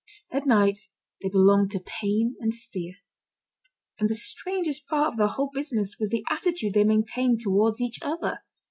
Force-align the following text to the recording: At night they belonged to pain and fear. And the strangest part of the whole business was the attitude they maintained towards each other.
At 0.31 0.47
night 0.47 0.79
they 1.21 1.29
belonged 1.29 1.69
to 1.73 1.79
pain 1.79 2.35
and 2.39 2.55
fear. 2.55 2.95
And 3.99 4.09
the 4.09 4.15
strangest 4.15 4.87
part 4.87 5.09
of 5.09 5.17
the 5.17 5.27
whole 5.27 5.51
business 5.53 5.97
was 5.99 6.09
the 6.09 6.25
attitude 6.27 6.73
they 6.73 6.83
maintained 6.83 7.41
towards 7.41 7.79
each 7.79 7.99
other. 8.01 8.41